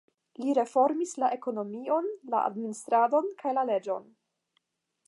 [0.43, 4.11] Li reformis la ekonomion, la administradon kaj la leĝon.